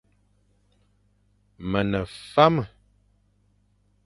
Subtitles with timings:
[1.69, 2.01] Me ne
[2.33, 2.63] fame.